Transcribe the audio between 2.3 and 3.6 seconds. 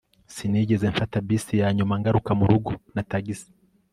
murugo na tagisi